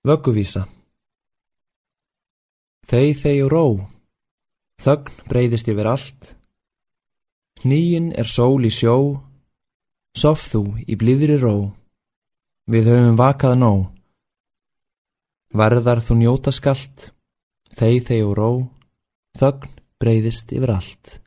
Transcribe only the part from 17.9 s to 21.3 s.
þey ró, þögn breyðist yfir allt.